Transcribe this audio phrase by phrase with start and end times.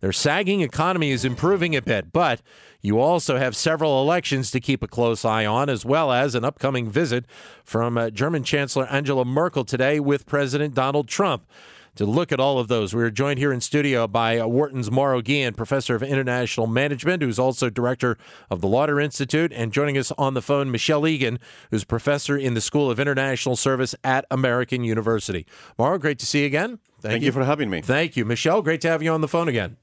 [0.00, 2.42] Their sagging economy is improving a bit, but
[2.80, 6.44] you also have several elections to keep a close eye on, as well as an
[6.44, 7.24] upcoming visit
[7.64, 11.46] from uh, German Chancellor Angela Merkel today with President Donald Trump.
[11.96, 14.90] To look at all of those, we are joined here in studio by uh, Wharton's
[14.90, 18.18] Mauro Guillen, professor of international management, who's also director
[18.50, 21.38] of the Lauder Institute, and joining us on the phone, Michelle Egan,
[21.70, 25.46] who's professor in the School of International Service at American University.
[25.78, 26.78] Mauro, great to see you again.
[27.00, 27.26] Thank, Thank you.
[27.26, 27.80] you for having me.
[27.80, 28.60] Thank you, Michelle.
[28.60, 29.78] Great to have you on the phone again.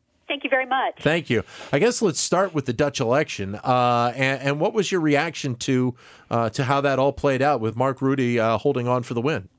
[0.54, 1.02] Thank you very much.
[1.02, 1.44] Thank you.
[1.72, 3.56] I guess let's start with the Dutch election.
[3.56, 5.96] Uh, and, and, what was your reaction to
[6.30, 9.22] uh, to how that all played out with Mark Rutte uh, holding on for the
[9.22, 9.50] win?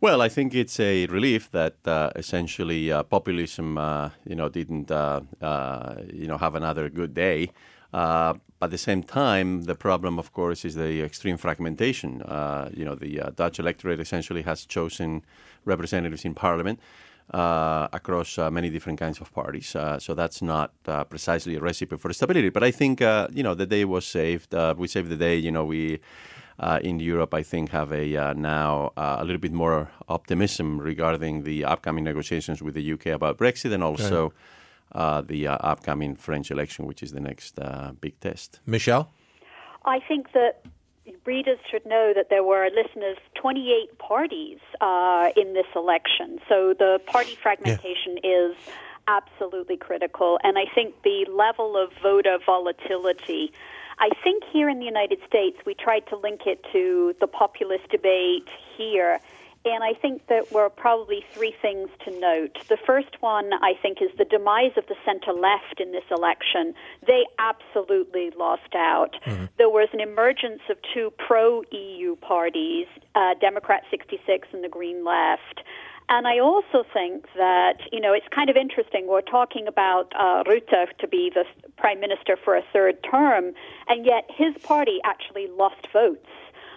[0.00, 4.90] Well, I think it's a relief that uh, essentially uh, populism, uh, you know, didn't,
[4.90, 7.50] you know, have another good day.
[7.92, 12.22] But at the same time, the problem, of course, is the extreme fragmentation.
[12.74, 15.22] you know, the Dutch electorate essentially has chosen
[15.64, 19.76] representatives in parliament uh, across uh, many different kinds of parties.
[19.76, 22.50] Uh, so that's not uh, precisely a recipe for stability.
[22.50, 24.54] But I think uh, you know the day was saved.
[24.54, 25.36] Uh, we saved the day.
[25.36, 26.00] You know we.
[26.82, 32.04] in Europe, I think have a now a little bit more optimism regarding the upcoming
[32.04, 34.32] negotiations with the UK about Brexit, and also
[35.26, 37.58] the upcoming French election, which is the next
[38.00, 38.60] big test.
[38.66, 39.06] Michelle,
[39.86, 40.62] I think that
[41.24, 46.38] readers should know that there were listeners 28 parties uh, in this election.
[46.48, 48.48] So the party fragmentation yeah.
[48.50, 48.56] is
[49.08, 50.38] absolutely critical.
[50.42, 53.52] And I think the level of voter volatility.
[53.98, 57.88] I think here in the United States, we tried to link it to the populist
[57.90, 59.20] debate here.
[59.64, 62.56] And I think that there were probably three things to note.
[62.68, 66.72] The first one, I think, is the demise of the center left in this election.
[67.06, 69.16] They absolutely lost out.
[69.26, 69.44] Mm-hmm.
[69.58, 75.04] There was an emergence of two pro EU parties, uh, Democrat 66 and the Green
[75.04, 75.60] Left.
[76.08, 79.06] And I also think that, you know, it's kind of interesting.
[79.06, 81.44] We're talking about uh, Rutte to be the
[81.76, 83.52] prime minister for a third term,
[83.88, 86.26] and yet his party actually lost votes.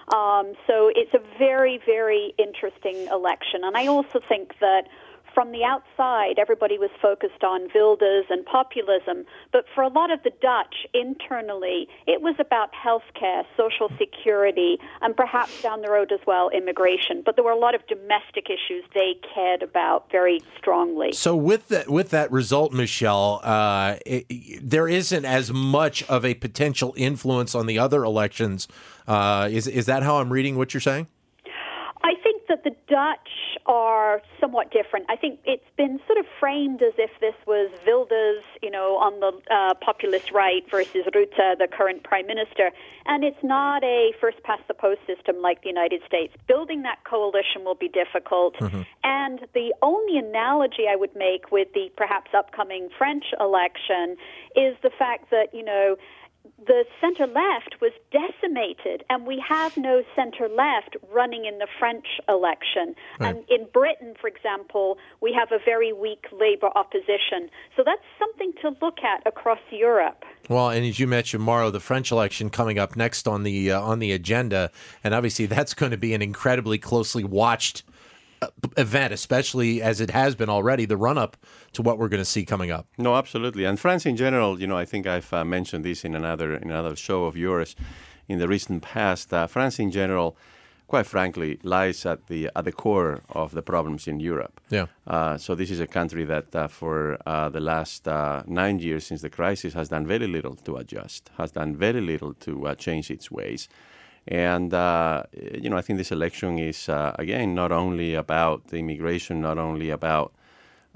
[0.10, 3.64] Um, so it's a very, very interesting election.
[3.64, 4.88] And I also think that
[5.34, 10.22] from the outside, everybody was focused on Wilders and populism, but for a lot of
[10.24, 16.20] the Dutch internally, it was about healthcare, social security, and perhaps down the road as
[16.26, 17.22] well, immigration.
[17.26, 21.14] But there were a lot of domestic issues they cared about very strongly.
[21.14, 24.26] So with that, with that result, Michelle, uh, it,
[24.62, 28.68] there isn't as much of a potential influence on the other elections.
[29.08, 31.08] Uh, is is that how I'm reading what you're saying?
[32.64, 35.06] I think that the Dutch are somewhat different.
[35.10, 39.20] I think it's been sort of framed as if this was Wilders, you know, on
[39.20, 42.72] the uh, populist right versus Rutte, the current prime minister.
[43.06, 46.34] And it's not a first past the post system like the United States.
[46.48, 48.56] Building that coalition will be difficult.
[48.58, 48.82] Mm-hmm.
[49.04, 54.18] And the only analogy I would make with the perhaps upcoming French election
[54.56, 55.96] is the fact that, you know,
[56.58, 62.06] the center left was decimated, and we have no center left running in the French
[62.30, 62.96] election.
[63.20, 63.36] Right.
[63.36, 67.50] And in Britain, for example, we have a very weak labor opposition.
[67.76, 70.24] So that's something to look at across Europe.
[70.50, 73.82] Well, and as you mentioned, Mauro, the French election coming up next on the uh,
[73.82, 74.72] on the agenda,
[75.04, 77.84] and obviously that's going to be an incredibly closely watched
[78.78, 81.38] event, especially as it has been already, the run up
[81.74, 82.88] to what we're going to see coming up.
[82.98, 83.66] No, absolutely.
[83.66, 86.70] And France in general, you know, I think I've uh, mentioned this in another in
[86.70, 87.76] another show of yours
[88.28, 89.34] in the recent past.
[89.34, 90.36] Uh, France in general,
[90.88, 94.62] quite frankly, lies at the at the core of the problems in Europe.
[94.70, 94.88] Yeah.
[95.08, 99.06] Uh, so this is a country that, uh, for uh, the last uh, nine years
[99.08, 103.12] since the crisis, has done very little to adjust, has done very little to change
[103.12, 103.68] its ways.
[104.28, 108.78] And, uh, you know, I think this election is, uh, again, not only about the
[108.78, 110.34] immigration, not only about,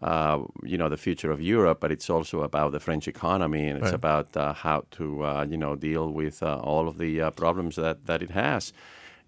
[0.01, 3.77] uh, you know, the future of Europe, but it's also about the French economy and
[3.79, 3.93] it's right.
[3.93, 8.05] about uh, how to, uh, you know, deal with uh, all of the problems that,
[8.05, 8.71] that it has.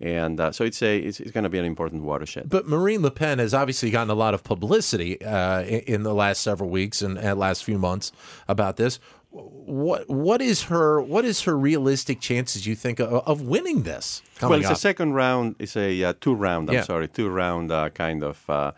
[0.01, 2.49] And so it's a it's, it's going to be an important watershed.
[2.49, 6.39] But Marine Le Pen has obviously gotten a lot of publicity in, in, the last
[6.39, 8.13] several weeks and, and last few months
[8.47, 13.41] about this what what is her what is her realistic chances you think of, of
[13.41, 14.21] winning this?
[14.41, 14.73] Well, it's up?
[14.73, 15.55] a second round.
[15.59, 16.69] It's a uh, two round.
[16.69, 16.83] I'm yeah.
[16.83, 18.71] sorry, two round uh, kind of uh,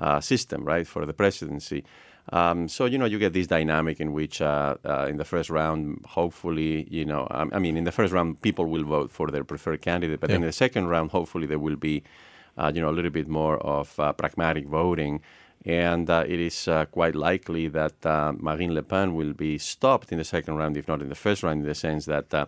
[0.00, 1.84] uh, system, right, for the presidency.
[2.32, 5.50] Um, so you know you get this dynamic in which uh, uh, in the first
[5.50, 9.44] round, hopefully, you know, I mean, in the first round, people will vote for their
[9.44, 10.36] preferred candidate, but yeah.
[10.36, 12.02] in the second round, hopefully, there will be
[12.56, 15.20] uh, you know, a little bit more of uh, pragmatic voting.
[15.64, 20.10] And uh, it is uh, quite likely that uh, Marine Le Pen will be stopped
[20.10, 22.46] in the second round, if not in the first round, in the sense that uh,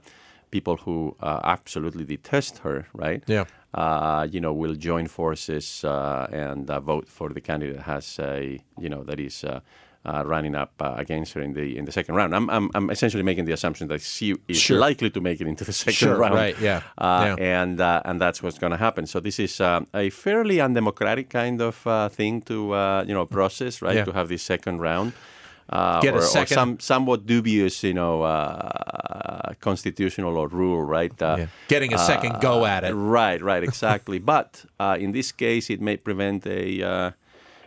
[0.50, 3.22] people who uh, absolutely detest her, right?
[3.26, 3.44] Yeah.
[3.72, 8.60] Uh, you know, will join forces uh, and uh, vote for the candidate has a,
[8.78, 9.44] you know, that is
[10.06, 12.34] uh, running up uh, against her in the in the second round.
[12.34, 14.78] I'm, I'm, I'm essentially making the assumption that she is Sure.
[14.78, 16.34] likely to make it into the second Sure, round.
[16.34, 17.62] right, yeah, Uh, yeah.
[17.62, 19.06] And uh, and that's what's going to happen.
[19.06, 23.26] So this is uh, a fairly undemocratic kind of uh, thing to uh, you know
[23.26, 23.96] process, right?
[23.96, 24.04] Yeah.
[24.04, 25.12] To have this second round.
[25.70, 31.22] Uh, Get a or, or some somewhat dubious, you know, uh, constitutional or rule, right?
[31.22, 31.46] Uh, Yeah.
[31.68, 32.92] Getting a second go at it.
[32.94, 34.18] Right, right, exactly.
[34.34, 37.10] but uh, in this case, it may prevent a, uh,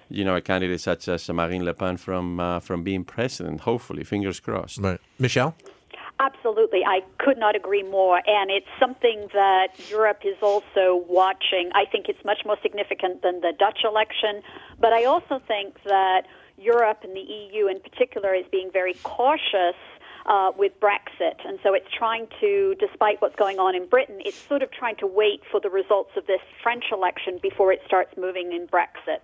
[0.09, 3.61] you know, a candidate such as Marine Le Pen from uh, from being president.
[3.61, 4.79] Hopefully, fingers crossed.
[4.79, 4.99] Right.
[5.19, 5.55] Michelle?
[6.19, 6.81] Absolutely.
[6.83, 8.21] I could not agree more.
[8.25, 11.69] And it's something that Europe is also watching.
[11.75, 14.41] I think it's much more significant than the Dutch election.
[14.79, 16.23] But I also think that
[16.57, 19.75] Europe and the EU in particular is being very cautious.
[20.25, 21.39] Uh, with Brexit.
[21.45, 24.97] And so it's trying to, despite what's going on in Britain, it's sort of trying
[24.97, 29.23] to wait for the results of this French election before it starts moving in Brexit.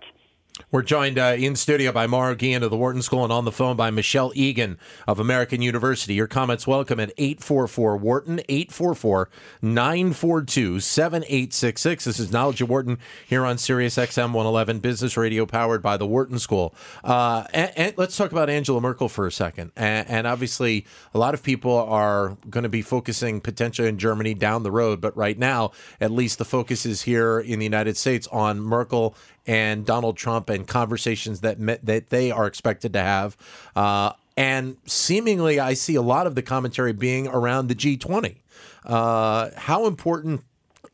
[0.70, 3.50] We're joined uh, in studio by Mauro Guillen of the Wharton School and on the
[3.50, 6.14] phone by Michelle Egan of American University.
[6.14, 9.28] Your comments welcome at 844 Wharton, 844
[9.62, 12.04] 942 7866.
[12.04, 16.06] This is Knowledge of Wharton here on Sirius XM 111, business radio powered by the
[16.06, 16.72] Wharton School.
[17.02, 19.72] Uh, and, and let's talk about Angela Merkel for a second.
[19.74, 24.34] And, and obviously, a lot of people are going to be focusing potentially in Germany
[24.34, 25.00] down the road.
[25.00, 29.16] But right now, at least the focus is here in the United States on Merkel
[29.46, 33.36] and Donald Trump and conversations that met, that they are expected to have.
[33.76, 38.36] Uh, and seemingly, I see a lot of the commentary being around the G20.
[38.84, 40.42] Uh, how important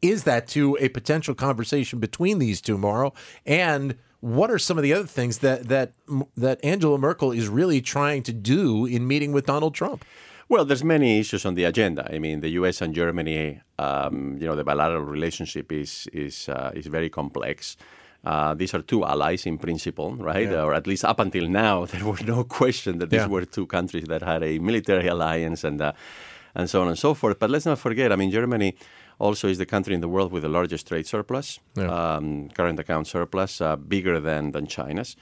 [0.02, 3.14] is that to a potential conversation between these two, Mauro?
[3.46, 5.92] And what are some of the other things that that
[6.36, 10.04] that Angela Merkel is really trying to do in meeting with Donald Trump?
[10.48, 12.10] Well, there's many issues on the agenda.
[12.12, 12.82] I mean, the U.S.
[12.82, 17.76] and Germany, um, you know, the bilateral relationship is is uh, is very complex.
[18.24, 20.52] Uh, these are two allies in principle, right?
[20.52, 23.28] Or at least up until now, there was no question that these Yeah.
[23.28, 25.92] were two countries that had a military alliance and uh,
[26.54, 27.38] and so on and so forth.
[27.38, 28.74] But let's not forget, I mean, Germany
[29.18, 33.06] also is the country in the world with the largest trade surplus, um, current account
[33.06, 35.16] surplus, uh, bigger than than China's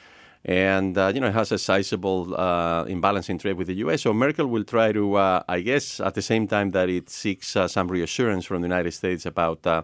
[0.45, 4.03] and uh, you know it has a sizable uh, imbalance in trade with the U.S.
[4.03, 7.57] So Merkel will try to, uh, I guess, at the same time that it seeks
[7.57, 9.83] uh, some reassurance from the United States about uh,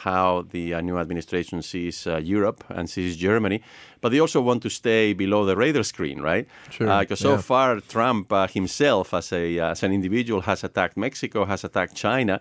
[0.00, 3.60] how the uh, new administration sees uh, Europe and sees Germany,
[4.00, 6.46] but they also want to stay below the radar screen, right?
[6.70, 7.40] Sure, Because so yeah.
[7.40, 12.40] far Trump uh, himself, as a as an individual, has attacked Mexico, has attacked China.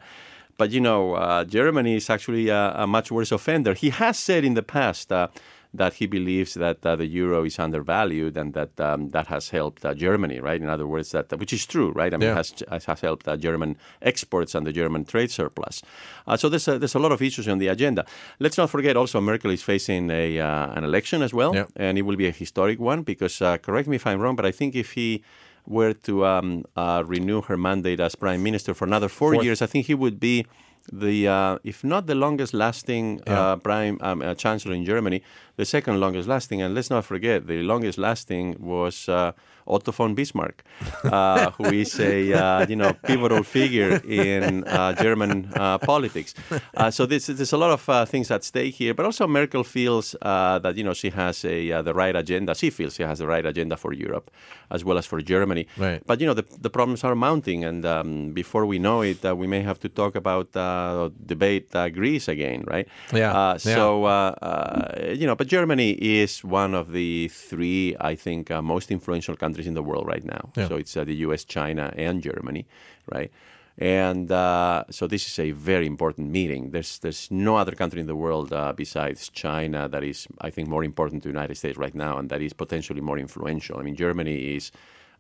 [0.58, 3.74] But you know, uh, Germany is actually a, a much worse offender.
[3.74, 5.28] He has said in the past uh,
[5.72, 9.86] that he believes that uh, the euro is undervalued and that um, that has helped
[9.86, 10.62] uh, Germany, right?
[10.62, 12.12] In other words, that which is true, right?
[12.14, 12.36] I mean, Yeah.
[12.36, 12.54] has
[12.88, 15.84] has helped uh, German exports and the German trade surplus.
[16.28, 18.04] Uh, so there's a, there's a lot of issues on the agenda.
[18.40, 21.66] Let's not forget also Merkel is facing a uh, an election as well, Yeah.
[21.76, 24.46] and it will be a historic one because uh, correct me if I'm wrong, but
[24.46, 25.22] I think if he
[25.68, 29.46] were to um, uh, renew her mandate as prime minister for another four Fourth.
[29.46, 30.46] years, I think he would be
[30.92, 33.40] the, uh, if not the longest lasting Yeah.
[33.40, 35.22] uh, prime um, uh, chancellor in Germany,
[35.60, 36.62] the second longest lasting.
[36.62, 39.34] And let's not forget, the longest lasting was uh,
[39.68, 40.64] Otto von Bismarck,
[41.04, 46.34] uh, who is a uh, you know pivotal figure in uh, German uh, politics.
[46.76, 49.64] Uh, so this, there's a lot of uh, things at stake here, but also Merkel
[49.64, 52.56] feels uh, that you know she has a uh, the right agenda.
[52.56, 54.32] She feels she has the right agenda for Europe
[54.72, 55.68] as well as for Germany.
[55.78, 56.02] Right.
[56.06, 59.36] But you know the, the problems are mounting, and um, before we know it, uh,
[59.36, 62.88] we may have to talk about uh, debate uh, Greece again, right?
[63.14, 63.76] Yeah, Uh, yeah.
[63.76, 68.62] so uh, uh, you know, but Germany is one of the three, I think, uh,
[68.62, 70.52] most influential countries in the world right now.
[70.56, 70.68] Yeah.
[70.68, 72.66] So it's uh, the U.S., China, and Germany,
[73.12, 73.32] right?
[73.78, 76.72] And uh, so this is a very important meeting.
[76.72, 80.68] There's there's no other country in the world uh, besides China that is, I think,
[80.68, 83.80] more important to the United States right now, and that is potentially more influential.
[83.80, 84.72] I mean, Germany is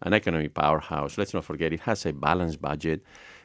[0.01, 1.17] an economic powerhouse.
[1.17, 3.01] Let's not forget it has a balanced budget.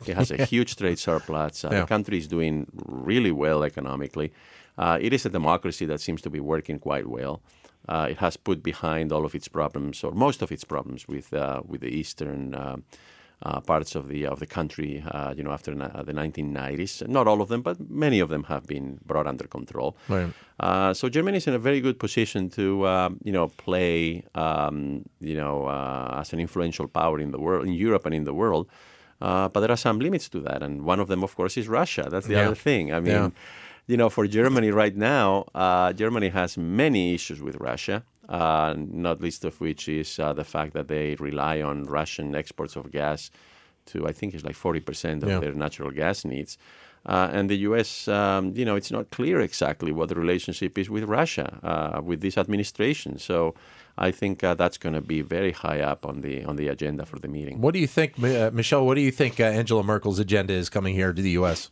[0.06, 1.64] It has a huge trade surplus.
[1.64, 1.80] Uh, Yeah.
[1.80, 4.32] The country is doing really well economically.
[4.78, 7.40] Uh, it is a democracy that seems to be working quite well.
[7.88, 11.32] Uh, it has put behind all of its problems, or most of its problems, with
[11.34, 12.76] uh, with the eastern uh,
[13.42, 15.04] uh, parts of the of the country.
[15.10, 18.44] Uh, you know, after na- the 1990s, not all of them, but many of them
[18.44, 19.96] have been brought under control.
[20.08, 20.32] Right.
[20.58, 25.02] Uh, so Germany is in a very good position to, um, you know, play, um,
[25.20, 28.32] you know, uh, as an influential power in the world, in Europe and in the
[28.34, 28.66] world.
[29.20, 31.68] Uh, but there are some limits to that, and one of them, of course, is
[31.68, 32.08] Russia.
[32.10, 32.46] That's the Yeah.
[32.46, 32.92] other thing.
[32.94, 33.30] I mean, Yeah.
[33.86, 38.02] You know, for Germany right now, uh, Germany has many issues with Russia.
[38.28, 42.74] Uh, not least of which is uh, the fact that they rely on Russian exports
[42.74, 43.30] of gas
[43.86, 45.40] to, I think, it's like 40% of Yeah.
[45.40, 46.56] their natural gas needs.
[47.04, 50.88] Uh, and the U.S., um, you know, it's not clear exactly what the relationship is
[50.88, 53.18] with Russia, uh, with this administration.
[53.18, 53.54] So
[53.98, 57.04] I think uh, that's going to be very high up on the on the agenda
[57.04, 57.60] for the meeting.
[57.60, 58.86] What do you think, uh, Michelle?
[58.86, 61.68] What do you think uh, Angela Merkel's agenda is coming here to the U.S.?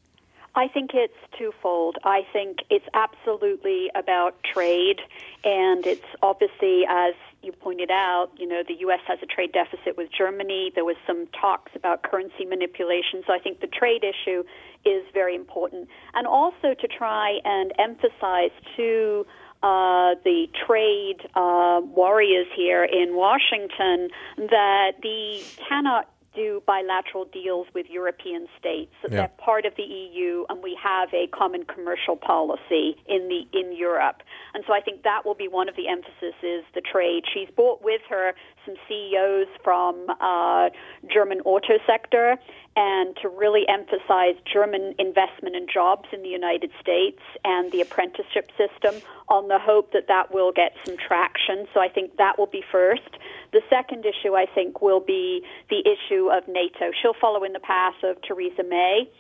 [0.54, 1.96] I think it's twofold.
[2.04, 5.00] I think it's absolutely about trade,
[5.44, 9.00] and it's obviously, as you pointed out, you know, the U.S.
[9.08, 10.70] has a trade deficit with Germany.
[10.74, 13.22] There was some talks about currency manipulation.
[13.26, 14.44] So I think the trade issue
[14.84, 15.88] is very important.
[16.14, 19.26] And also to try and emphasize to
[19.62, 27.86] uh, the trade uh, warriors here in Washington that the cannot do bilateral deals with
[27.88, 28.92] European states.
[29.02, 29.10] Yeah.
[29.10, 33.76] They're part of the EU, and we have a common commercial policy in the in
[33.76, 34.22] Europe.
[34.54, 37.24] And so I think that will be one of the emphasis is the trade.
[37.32, 38.34] She's brought with her
[38.64, 40.70] some CEOs from uh,
[41.12, 42.38] German auto sector,
[42.76, 48.50] and to really emphasize German investment and jobs in the United States and the apprenticeship
[48.56, 48.94] system
[49.28, 51.66] on the hope that that will get some traction.
[51.74, 53.18] So I think that will be first.
[53.52, 56.90] The second issue, I think, will be the issue of NATO.
[57.00, 59.10] She'll follow in the path of Theresa May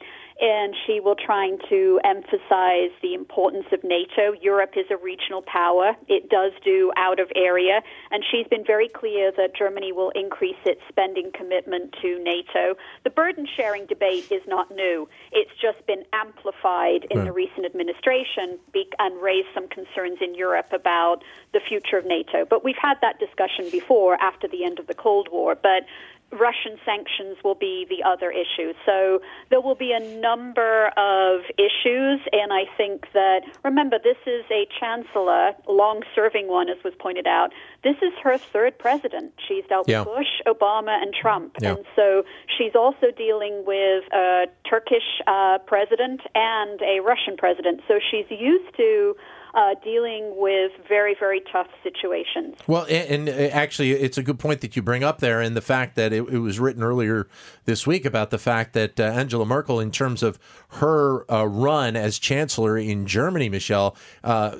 [0.40, 4.32] and she will trying to emphasize the importance of NATO.
[4.40, 5.96] Europe is a regional power.
[6.08, 10.56] It does do out of area, and she's been very clear that Germany will increase
[10.64, 12.76] its spending commitment to NATO.
[13.04, 15.08] The burden sharing debate is not new.
[15.32, 17.24] It's just been amplified in hmm.
[17.24, 18.58] the recent administration
[18.98, 21.22] and raised some concerns in Europe about
[21.52, 22.44] the future of NATO.
[22.48, 25.54] But we've had that discussion before after the end of the Cold War.
[25.54, 25.84] But
[26.32, 28.72] Russian sanctions will be the other issue.
[28.86, 29.20] So
[29.50, 34.66] there will be a number of issues, and I think that, remember, this is a
[34.80, 37.50] chancellor, long serving one, as was pointed out.
[37.82, 39.32] This is her third president.
[39.48, 40.00] She's dealt Yeah.
[40.00, 41.56] with Bush, Obama, and Trump.
[41.60, 41.72] Yeah.
[41.74, 42.22] And so
[42.56, 47.80] she's also dealing with a Turkish uh, president and a Russian president.
[47.88, 49.16] So she's used to
[49.54, 52.56] uh, dealing with very, very tough situations.
[52.66, 55.54] Well, and, and uh, actually, it's a good point that you bring up there, and
[55.54, 57.28] the fact that it, it was written earlier
[57.66, 61.96] this week about the fact that uh, Angela Merkel, in terms of her uh, run
[61.96, 64.56] as chancellor in Germany, Michelle, uh,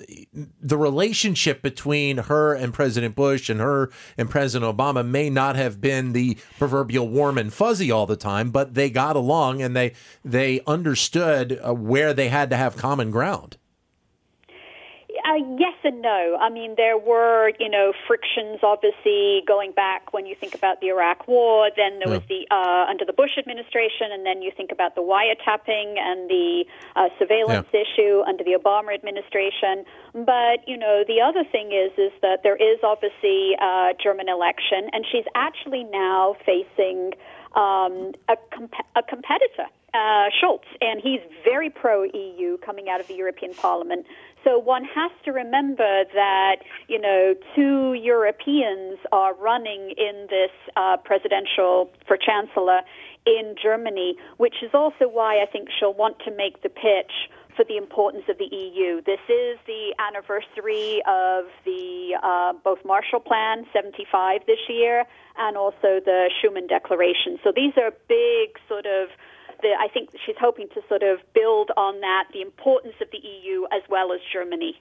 [0.60, 5.80] the relationship between her and President Bush and her and President Obama may not have
[5.80, 9.92] been the proverbial warm and fuzzy all the time, but they got along and they
[10.24, 13.56] they understood uh, where they had to have common ground.
[15.32, 16.36] Uh, yes and no.
[16.40, 20.88] I mean, there were, you know, frictions obviously going back when you think about the
[20.88, 21.70] Iraq War.
[21.74, 25.00] Then there was the uh, under the Bush administration, and then you think about the
[25.00, 26.64] wiretapping and the
[26.96, 29.84] uh, surveillance issue under the Obama administration.
[30.12, 34.90] But you know, the other thing is is that there is obviously a German election,
[34.92, 37.12] and she's actually now facing
[37.54, 43.08] um, a, comp- a competitor, uh, Schulz, and he's very pro EU coming out of
[43.08, 44.06] the European Parliament.
[44.44, 46.56] So one has to remember that
[46.88, 52.80] you know two Europeans are running in this uh, presidential for chancellor
[53.26, 57.12] in Germany, which is also why I think she'll want to make the pitch
[57.56, 59.02] for the importance of the EU.
[59.02, 65.04] This is the anniversary of the uh, both Marshall Plan 75 this year
[65.36, 67.38] and also the Schuman Declaration.
[67.44, 69.08] So these are big sort of
[69.62, 73.18] the, I think she's hoping to sort of build on that, the importance of the
[73.18, 74.80] EU as well as Germany.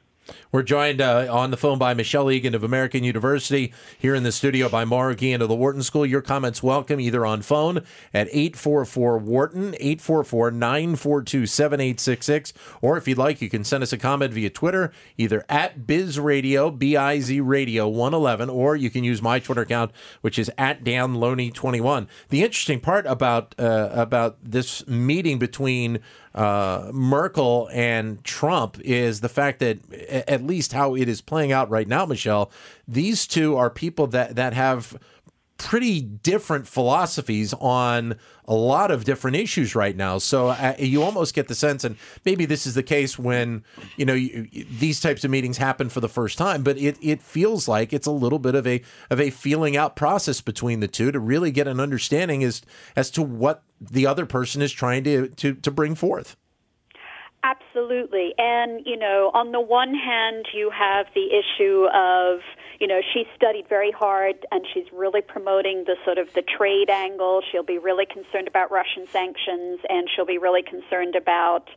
[0.51, 4.32] We're joined uh, on the phone by Michelle Egan of American University, here in the
[4.32, 6.06] studio by Mauro Guillen of the Wharton School.
[6.06, 7.78] Your comments welcome either on phone
[8.13, 13.98] at 844 Wharton, 844 942 7866, or if you'd like, you can send us a
[13.98, 19.04] comment via Twitter, either at Biz Radio, B I Z Radio 111, or you can
[19.04, 22.08] use my Twitter account, which is at Dan Loney 21.
[22.30, 26.00] The interesting part about, uh, about this meeting between
[26.33, 29.79] uh, Merkel and Trump is the fact that,
[30.27, 32.51] at least how it is playing out right now, Michelle,
[32.88, 34.97] these two are people that, that have
[35.63, 38.15] pretty different philosophies on
[38.46, 40.18] a lot of different issues right now.
[40.18, 43.63] So uh, you almost get the sense, and maybe this is the case when
[43.96, 47.22] you know you, these types of meetings happen for the first time, but it it
[47.22, 50.88] feels like it's a little bit of a of a feeling out process between the
[50.88, 52.62] two to really get an understanding as
[52.96, 56.36] as to what the other person is trying to to to bring forth.
[57.43, 58.36] Absolutely.
[58.38, 62.39] And, you know, on the one hand, you have the issue of,
[62.79, 66.91] you know, she's studied very hard and she's really promoting the sort of the trade
[66.91, 67.41] angle.
[67.51, 71.67] She'll be really concerned about Russian sanctions and she'll be really concerned about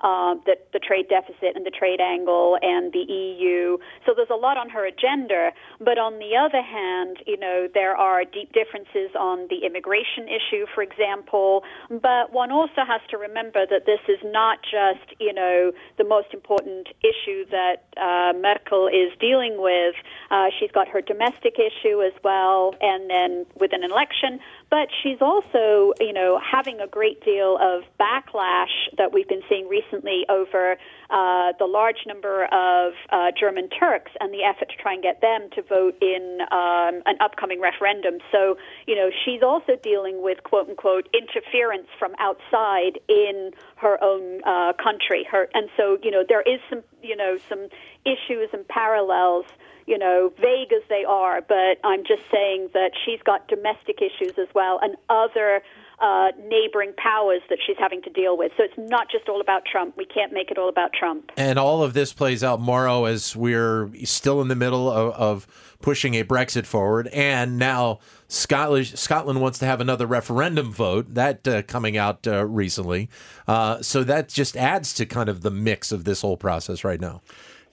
[0.00, 3.78] uh, the, the trade deficit and the trade angle and the EU.
[4.04, 5.50] So there's a lot on her agenda.
[5.80, 10.66] But on the other hand, you know, there are deep differences on the immigration issue,
[10.74, 11.64] for example.
[11.88, 16.34] But one also has to remember that this is not just, you know, the most
[16.34, 19.94] important issue that uh, Merkel is dealing with.
[20.30, 24.40] Uh, she's got her domestic issue as well, and then with an election.
[24.68, 29.68] But she's also, you know, having a great deal of backlash that we've been seeing
[29.68, 30.76] recently over
[31.08, 35.20] uh, the large number of uh, German Turks and the effort to try and get
[35.20, 38.18] them to vote in um, an upcoming referendum.
[38.32, 38.58] So,
[38.88, 44.72] you know, she's also dealing with quote unquote interference from outside in her own uh,
[44.82, 45.24] country.
[45.30, 47.68] Her, and so, you know, there is some, you know, some
[48.04, 49.46] issues and parallels
[49.86, 54.36] you know, vague as they are, but I'm just saying that she's got domestic issues
[54.38, 55.62] as well and other
[56.00, 58.52] uh, neighboring powers that she's having to deal with.
[58.56, 59.96] So it's not just all about Trump.
[59.96, 61.30] We can't make it all about Trump.
[61.36, 65.76] And all of this plays out, Mauro, as we're still in the middle of, of
[65.80, 67.06] pushing a Brexit forward.
[67.08, 72.44] And now Scotland, Scotland wants to have another referendum vote, that uh, coming out uh,
[72.44, 73.08] recently.
[73.46, 77.00] Uh, so that just adds to kind of the mix of this whole process right
[77.00, 77.22] now.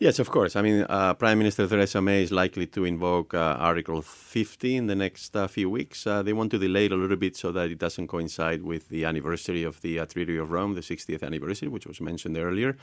[0.04, 0.58] Yes, of course.
[0.58, 4.88] I mean, uh, Prime Minister Theresa May is likely to invoke uh, Article 50 in
[4.88, 6.06] the next uh, few weeks.
[6.06, 8.90] Uh, they want to delay it a little bit so that it doesn't coincide with
[8.90, 12.76] the anniversary of the uh, Treaty of Rome, the 60th anniversary, which was mentioned earlier.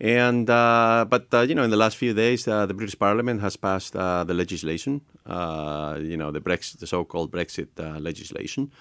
[0.00, 3.92] And uh, but you know, in the last few days, the British Parliament has passed
[3.92, 5.02] the legislation.
[5.26, 8.72] you know, the Brexit, the so-called Brexit legislation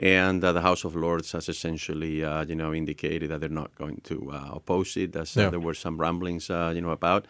[0.00, 3.74] and uh, the House of Lords has essentially, uh, you know, indicated that they're not
[3.74, 5.50] going to uh, oppose it, as uh, yeah.
[5.50, 7.26] there were some rumblings, uh, you know, about.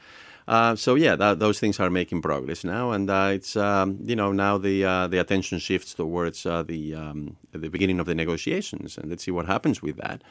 [0.46, 4.32] Uh, so yeah, that, those things are making progress now, and it's um, you know
[4.32, 9.24] now the the attention shifts towards the um, the beginning of the negotiations, and let's
[9.24, 10.22] see what happens with that.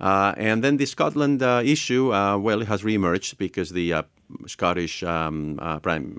[0.00, 4.04] and then the Scotland issue, well, it has reemerged because the
[4.46, 6.18] Scottish um, Prime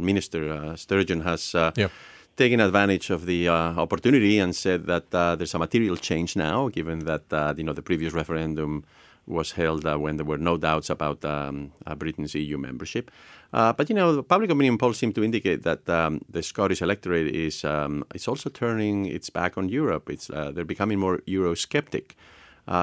[0.00, 1.54] Minister Sturgeon has.
[1.76, 1.88] Yeah
[2.36, 6.68] taken advantage of the uh, opportunity and said that uh, there's a material change now,
[6.68, 8.84] given that uh, you know the previous referendum
[9.26, 13.10] was held uh, when there were no doubts about um, uh, Britain's EU membership.
[13.54, 16.82] Uh, but you know, the public opinion polls seem to indicate that um, the Scottish
[16.82, 20.10] electorate is um, it's also turning its back on Europe.
[20.10, 22.12] It's they're becoming more Eurosceptic.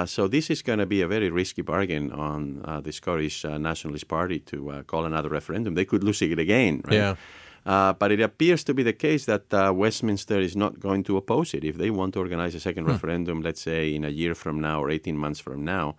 [0.05, 4.39] so this is going to be a very risky bargain on the Scottish Nationalist Party
[4.39, 5.75] to call another referendum.
[5.75, 6.93] They could lose it again, right?
[6.93, 7.15] Yeah.
[7.65, 11.17] Uh, but it appears to be the case that uh, Westminster is not going to
[11.17, 11.63] oppose it.
[11.63, 12.91] If they want to organize a second hmm.
[12.91, 15.95] referendum, let's say in a year from now or 18 months from now,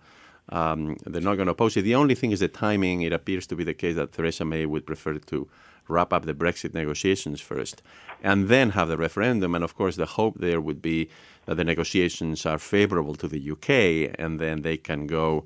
[0.49, 1.83] um, they're not going to oppose it.
[1.83, 3.01] The only thing is the timing.
[3.01, 5.47] It appears to be the case that Theresa May would prefer to
[5.87, 7.81] wrap up the Brexit negotiations first
[8.21, 9.55] and then have the referendum.
[9.55, 11.09] And of course, the hope there would be
[11.45, 15.45] that the negotiations are favorable to the UK and then they can go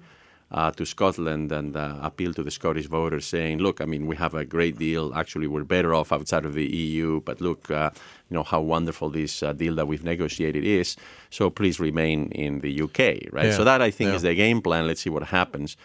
[0.52, 4.16] uh, to Scotland and uh, appeal to the Scottish voters, saying, "Look, I mean, we
[4.16, 5.14] have a great deal.
[5.14, 7.22] Actually, we're better off outside of the EU.
[7.22, 7.92] But look, uh,
[8.30, 10.96] you know how wonderful this uh, deal that we've negotiated is.
[11.30, 13.48] So please remain in the UK, right?
[13.48, 13.58] Yeah.
[13.58, 14.16] So that I think yeah.
[14.16, 14.88] is the game plan.
[14.88, 15.76] Let's see what happens."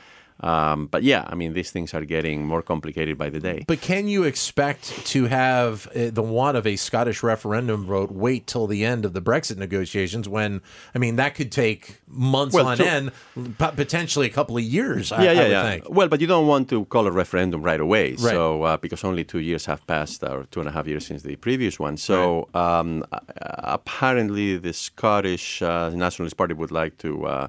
[0.43, 3.65] Um, but yeah, I mean, these things are getting more complicated by the day.
[3.67, 8.47] But can you expect to have uh, the want of a Scottish referendum vote wait
[8.47, 10.61] till the end of the Brexit negotiations when,
[10.95, 13.13] I mean, that could take months well, on to, end,
[13.59, 15.71] potentially a couple of years, yeah, I, yeah, I yeah.
[15.71, 15.89] Think.
[15.89, 18.11] Well, but you don't want to call a referendum right away.
[18.13, 18.19] Right.
[18.19, 21.23] So, uh, because only two years have passed, or two and a half years since
[21.23, 21.97] the previous one.
[21.97, 22.79] So, right.
[22.79, 23.05] um,
[23.39, 27.49] apparently, the Scottish uh, Nationalist Party would like to uh,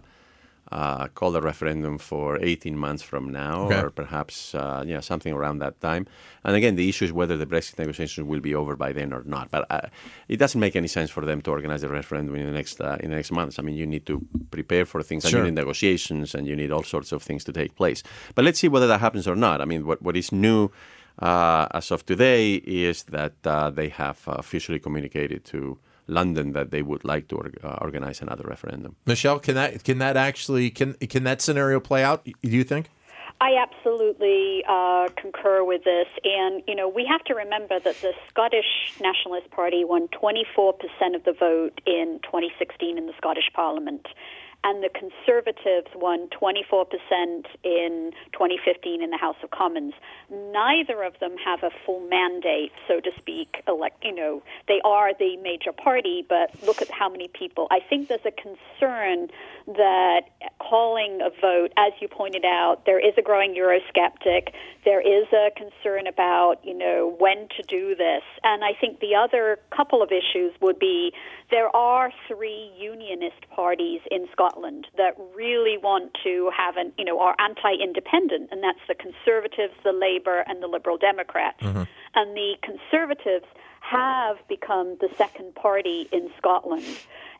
[0.71, 3.82] uh, call a referendum for 18 months from now, okay.
[3.82, 6.08] or perhaps uh, yeah something around that time.
[6.43, 9.23] And again, the issue is whether the Brexit negotiations will be over by then or
[9.26, 9.52] not.
[9.52, 9.88] But uh,
[10.28, 12.97] it doesn't make any sense for them to organize a referendum in the next uh,
[13.02, 13.60] in the next months.
[13.60, 15.39] I mean, you need to prepare for things, sure.
[15.39, 18.02] and you need negotiations, and you need all sorts of things to take place.
[18.34, 19.62] But let's see whether that happens or not.
[19.62, 20.71] I mean, what what is new?
[21.19, 26.82] Uh, as of today, is that uh, they have officially communicated to London that they
[26.82, 28.96] would like to uh, organize another referendum.
[29.06, 32.26] Michelle, can that can that actually can can that scenario play out?
[32.26, 32.89] Do you think?
[33.42, 36.08] I absolutely uh, concur with this.
[36.24, 40.78] And, you know, we have to remember that the Scottish Nationalist Party won 24%
[41.13, 44.08] of the vote in 2016 in the Scottish Parliament
[44.63, 46.86] and the Conservatives won 24%
[47.63, 49.93] in 2015 in the House of Commons.
[50.30, 53.62] Neither of them have a full mandate, so to speak.
[53.67, 57.67] Elect, you know, they are the major party, but look at how many people.
[57.71, 59.28] I think there's a concern
[59.67, 60.21] that
[60.60, 64.49] calling a vote, as you pointed out, there is a growing Eurosceptic.
[64.86, 68.23] There is a concern about, you know, when to do this.
[68.43, 71.13] And I think the other couple of issues would be
[71.52, 77.06] there are three unionist parties in Scotland Scotland that really want to have an, you
[77.06, 81.62] know, are anti-independent, and that's the Conservatives, the Labour, and the Liberal Democrats.
[81.62, 81.84] Mm-hmm.
[82.16, 83.46] And the Conservatives
[83.82, 86.86] have become the second party in Scotland.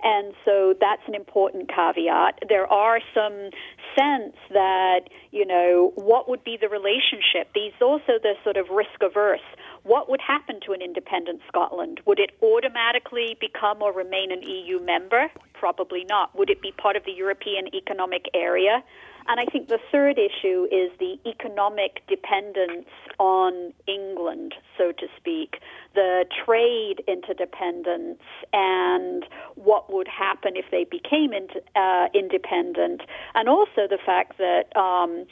[0.04, 2.40] And so that's an important caveat.
[2.50, 3.50] There are some
[3.96, 7.54] sense that, you know, what would be the relationship?
[7.56, 9.40] These also the sort of risk averse.
[9.84, 12.00] What would happen to an independent Scotland?
[12.06, 15.30] Would it automatically become or remain an EU member?
[15.54, 16.34] Probably not.
[16.38, 18.84] Would it be part of the European Economic Area?
[19.28, 22.88] And I think the third issue is the economic dependence
[23.20, 25.60] on England, so to speak,
[25.96, 28.20] the trade interdependence,
[28.52, 31.32] and what would happen if they became
[31.76, 33.02] uh, independent,
[33.36, 35.26] and also the fact that um,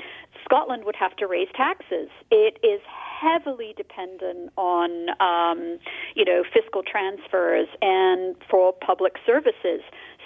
[0.44, 2.10] Scotland would have to raise taxes.
[2.30, 2.82] It is
[3.22, 5.78] heavily dependent on, um,
[6.16, 9.82] you know, fiscal transfers and for public services.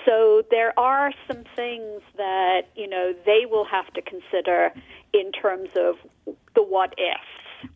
[0.05, 4.71] So there are some things that, you know, they will have to consider
[5.13, 5.95] in terms of
[6.53, 7.71] the what ifs.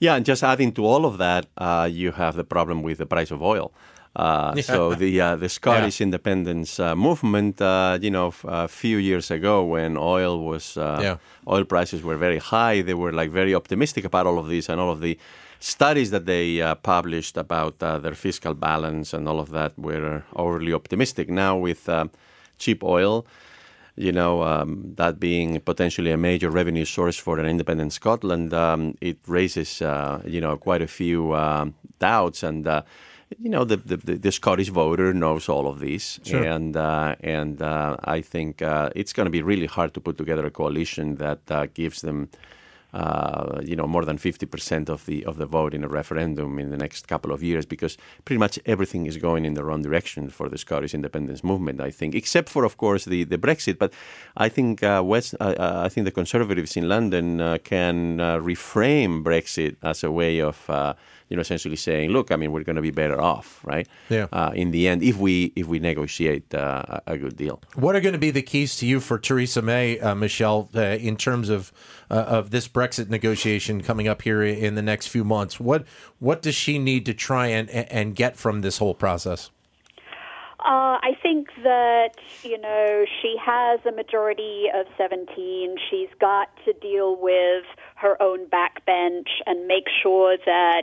[0.00, 3.06] Yeah, and just adding to all of that, uh, you have the problem with the
[3.06, 3.72] price of oil.
[4.14, 4.62] Uh, yeah.
[4.62, 6.04] So the uh, the Scottish yeah.
[6.04, 11.16] independence uh, movement, uh, you know, a few years ago when oil was uh, yeah.
[11.46, 14.80] oil prices were very high, they were like very optimistic about all of this and
[14.80, 15.18] all of the
[15.60, 20.22] studies that they uh, published about uh, their fiscal balance and all of that were
[20.36, 21.28] overly optimistic.
[21.28, 22.06] Now, with uh,
[22.58, 23.26] cheap oil,
[23.96, 28.96] you know, um, that being potentially a major revenue source for an independent Scotland, um,
[29.00, 32.44] it raises, uh, you know, quite a few um, doubts.
[32.44, 32.82] And, uh,
[33.40, 36.20] you know, the, the, the, Scottish voter knows all of these.
[36.22, 36.44] Sure.
[36.44, 40.50] And, uh, and I think it's going to be really hard to put together a
[40.50, 42.30] coalition that gives them
[42.94, 46.70] uh, you know, more than 50% of the of the vote in a referendum in
[46.70, 50.30] the next couple of years, because pretty much everything is going in the wrong direction
[50.30, 51.80] for the Scottish independence movement.
[51.80, 53.78] I think, except for, of course, the, the Brexit.
[53.78, 53.92] But
[54.36, 59.22] I think uh, West, uh, uh I think the Conservatives in London uh, can reframe
[59.22, 60.70] Brexit as a way of
[61.28, 63.86] you know, essentially saying, look, I mean, we're going to be better off, right?
[64.08, 64.26] Yeah.
[64.32, 67.60] Uh, in the end, if we if we negotiate uh, a good deal.
[67.74, 70.80] What are going to be the keys to you for Theresa May, uh, Michelle, uh,
[70.80, 71.72] in terms of
[72.10, 75.60] uh, of this Brexit negotiation coming up here in the next few months?
[75.60, 75.84] What
[76.18, 79.50] what does she need to try and and get from this whole process?
[80.60, 85.76] Uh, I think that, you know, she has a majority of 17.
[85.88, 87.64] She's got to deal with
[87.94, 90.82] her own backbench and make sure that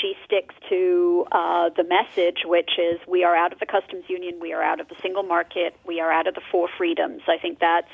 [0.00, 4.38] she sticks to uh, the message, which is we are out of the customs union,
[4.40, 7.22] we are out of the single market, we are out of the four freedoms.
[7.28, 7.90] I think that's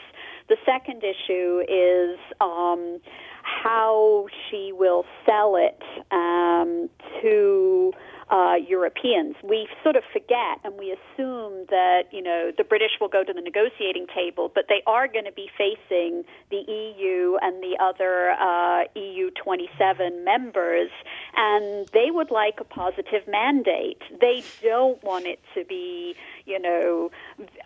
[0.49, 3.01] the second issue is um,
[3.43, 6.89] how she will sell it um,
[7.21, 7.93] to
[8.33, 9.37] uh, Europeans.
[9.45, 13.33] We sort of forget and we assume that, you know, the British will go to
[13.33, 18.31] the negotiating table, but they are going to be facing the EU and the other
[18.31, 20.89] uh, EU 27 members,
[21.37, 24.01] and they would like a positive mandate.
[24.19, 26.15] They don't want it to be,
[26.47, 27.11] you know,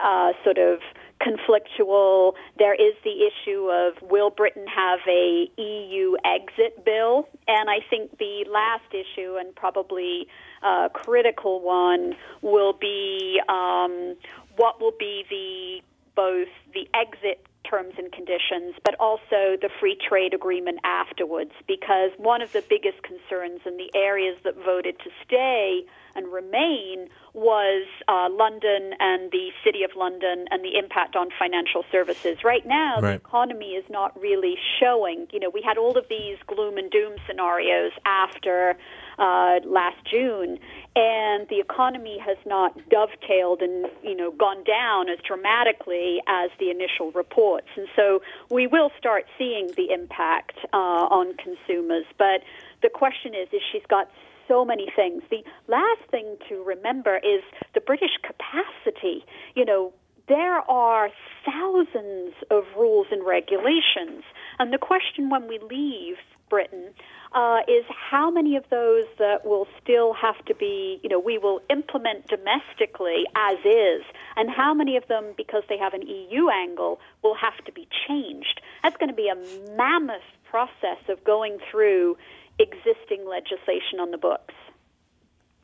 [0.03, 0.81] uh, sort of
[1.23, 2.33] conflictual.
[2.59, 7.29] There is the issue of will Britain have a EU exit bill?
[7.47, 10.27] And I think the last issue, and probably
[10.63, 14.17] uh, critical one will be um,
[14.57, 15.81] what will be the
[16.15, 21.53] both the exit terms and conditions, but also the free trade agreement afterwards.
[21.67, 27.09] Because one of the biggest concerns in the areas that voted to stay and remain
[27.35, 32.39] was uh, London and the City of London and the impact on financial services.
[32.43, 33.11] Right now, right.
[33.11, 35.27] the economy is not really showing.
[35.33, 38.77] You know, we had all of these gloom and doom scenarios after
[39.19, 40.59] uh, last June,
[40.95, 46.71] and the economy has not dovetailed and you know gone down as dramatically as the
[46.71, 47.69] initial reports.
[47.77, 52.05] And so we will start seeing the impact uh, on consumers.
[52.19, 52.43] But
[52.83, 54.11] the question is, is she's got
[54.49, 55.23] so many things.
[55.31, 57.43] The last thing to remember is
[57.75, 59.25] the British capacity.
[59.55, 59.93] You know,
[60.29, 61.09] there are
[61.45, 64.25] thousands of rules and regulations.
[64.59, 66.17] And the question when we leave
[66.49, 66.91] Britain
[67.33, 71.39] uh, is how many of those that will still have to be, you know, we
[71.39, 74.03] will implement domestically as is,
[74.37, 77.89] and how many of them, because they have an EU angle, will have to be
[78.07, 78.61] changed.
[78.83, 79.37] That's going to be a
[79.77, 82.17] mammoth process of going through
[82.59, 84.55] existing legislation on the books.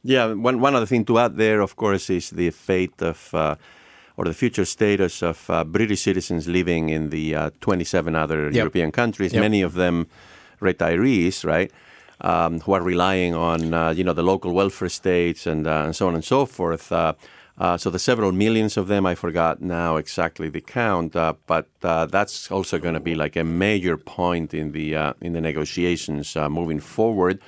[0.03, 3.33] Yeah, one, one other thing to add there, of course, is the fate of.
[3.33, 3.57] Uh,
[4.17, 8.55] or the future status of uh, British citizens living in the uh, 27 other yep.
[8.55, 9.41] European countries, yep.
[9.41, 10.07] many of them
[10.61, 11.71] retirees, right?
[12.21, 15.97] Um, who are relying on uh, you know the local welfare states and, uh, and
[15.97, 16.93] so on and so forth.
[16.93, 17.15] Uh,
[17.59, 21.69] Uh, so the several millions of them, I forgot now exactly the count, uh, but
[21.83, 25.41] uh, that's also going to be like a major point in the uh, in the
[25.41, 27.41] negotiations uh, moving forward.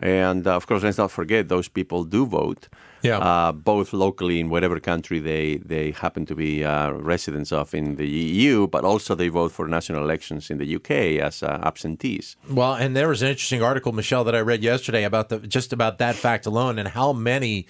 [0.00, 2.68] And uh, of course, let's not forget those people do vote,
[3.02, 3.18] Yeah.
[3.18, 7.96] uh, both locally in whatever country they, they happen to be uh, residents of in
[7.96, 10.90] the EU, but also they vote for national elections in the UK
[11.22, 12.36] as uh, absentees.
[12.48, 15.72] Well, and there was an interesting article, Michelle, that I read yesterday about the just
[15.72, 17.66] about that fact alone and how many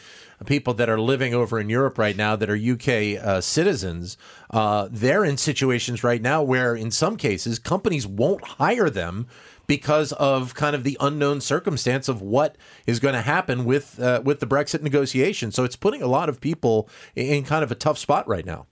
[0.46, 4.16] people that are living over in Europe right now that are UK uh, citizens.
[4.50, 9.26] Uh, they're in situations right now where, in some cases, companies won't hire them
[9.68, 12.57] because of kind of the unknown circumstance of what
[12.88, 15.52] is going to happen with uh, with the Brexit negotiation.
[15.52, 18.66] So it's putting a lot of people in kind of a tough spot right now.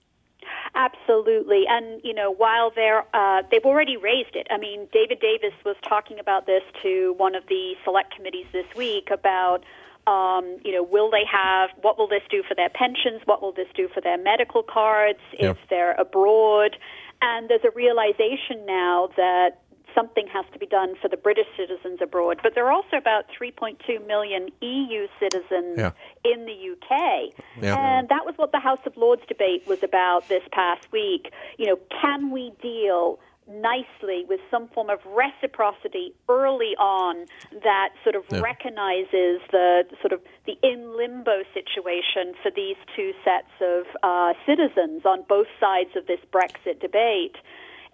[0.75, 4.47] Absolutely, and you know, while they're uh, they've already raised it.
[4.51, 8.65] I mean, David Davis was talking about this to one of the select committees this
[8.75, 9.63] week about.
[10.05, 11.69] Um, you know, will they have?
[11.81, 13.19] What will this do for their pensions?
[13.25, 15.49] What will this do for their medical cards Yeah.
[15.49, 16.77] if they're abroad?
[17.21, 19.59] And there's a realization now that
[19.97, 22.39] something has to be done for the British citizens abroad.
[22.43, 25.91] But there are also about 3.2 million EU citizens Yeah.
[26.23, 27.33] in the UK.
[27.61, 27.75] Yeah.
[27.97, 31.33] And that was what the House of Lords debate was about this past week.
[31.57, 37.25] You know, can we deal nicely with some form of reciprocity early on
[37.63, 38.41] that sort of Yeah.
[38.41, 45.05] recognizes the sort of the in limbo situation for these two sets of uh, citizens
[45.05, 47.37] on both sides of this Brexit debate.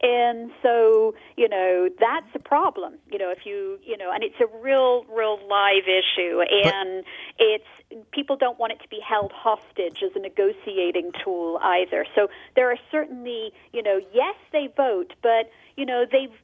[0.04, 2.96] And so, you know, that's a problem.
[3.10, 7.06] You know, if you, you know, and it's a real, real live issue, and
[7.40, 7.64] it's
[8.12, 12.06] people don't want it to be held hostage as a negotiating tool either.
[12.16, 16.43] So there are certainly, you know, yes, they vote, but you know, they've the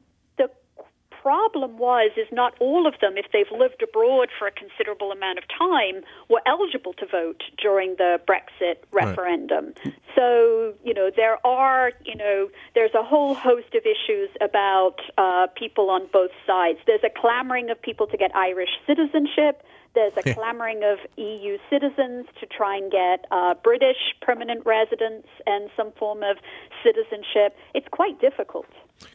[1.21, 5.37] problem was is not all of them, if they've lived abroad for a considerable amount
[5.37, 9.73] of time, were eligible to vote during the Brexit referendum.
[10.15, 15.47] So you know there are you know there's a whole host of issues about uh,
[15.55, 16.79] people on both sides.
[16.87, 19.63] There's a clamoring of people to get Irish citizenship.
[19.95, 25.69] There's a clamoring of EU citizens to try and get uh, British permanent residence and
[25.75, 26.37] some form of
[26.83, 27.57] citizenship.
[27.73, 28.67] It's quite difficult.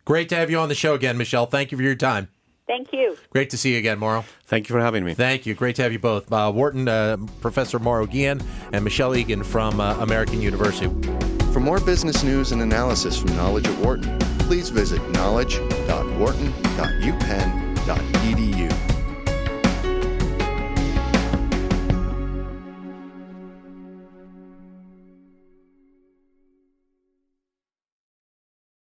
[0.05, 1.47] Great to have you on the show again, Michelle.
[1.47, 2.29] Thank you for your time.
[2.67, 3.17] Thank you.
[3.31, 4.25] Great to see you again, Mauro.
[4.47, 5.15] Thank you for having me.
[5.15, 5.55] Thank you.
[5.55, 6.33] Great to have you both.
[6.33, 8.41] Uh, Wharton, uh, Professor Mauro Guillen,
[8.73, 10.89] and Michelle Egan from uh, American University.
[11.53, 17.65] For more business news and analysis from Knowledge at Wharton, please visit knowledge.wharton.uk